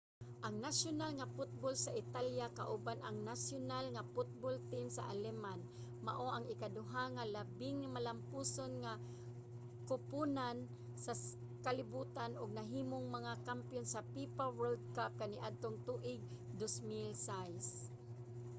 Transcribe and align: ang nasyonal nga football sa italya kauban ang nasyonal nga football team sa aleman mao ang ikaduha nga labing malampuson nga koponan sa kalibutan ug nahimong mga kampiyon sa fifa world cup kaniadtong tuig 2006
ang 0.45 0.55
nasyonal 0.67 1.11
nga 1.15 1.31
football 1.35 1.75
sa 1.81 1.95
italya 2.03 2.45
kauban 2.59 2.99
ang 3.01 3.17
nasyonal 3.31 3.85
nga 3.95 4.07
football 4.15 4.55
team 4.71 4.85
sa 4.95 5.07
aleman 5.13 5.59
mao 6.07 6.25
ang 6.31 6.45
ikaduha 6.53 7.03
nga 7.15 7.23
labing 7.35 7.79
malampuson 7.93 8.71
nga 8.83 8.93
koponan 9.89 10.57
sa 11.05 11.13
kalibutan 11.65 12.31
ug 12.41 12.49
nahimong 12.57 13.07
mga 13.17 13.33
kampiyon 13.47 13.85
sa 13.89 14.05
fifa 14.13 14.45
world 14.57 14.83
cup 14.95 15.11
kaniadtong 15.19 15.77
tuig 15.87 16.21
2006 16.59 17.67